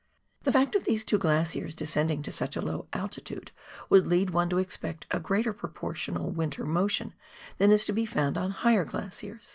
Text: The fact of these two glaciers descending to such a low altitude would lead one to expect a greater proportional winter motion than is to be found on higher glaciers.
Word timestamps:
The 0.41 0.51
fact 0.51 0.73
of 0.73 0.85
these 0.85 1.03
two 1.05 1.19
glaciers 1.19 1.75
descending 1.75 2.23
to 2.23 2.31
such 2.31 2.55
a 2.55 2.61
low 2.63 2.87
altitude 2.91 3.51
would 3.87 4.07
lead 4.07 4.31
one 4.31 4.49
to 4.49 4.57
expect 4.57 5.05
a 5.11 5.19
greater 5.19 5.53
proportional 5.53 6.31
winter 6.31 6.65
motion 6.65 7.13
than 7.59 7.69
is 7.71 7.85
to 7.85 7.93
be 7.93 8.07
found 8.07 8.35
on 8.35 8.49
higher 8.49 8.83
glaciers. 8.83 9.49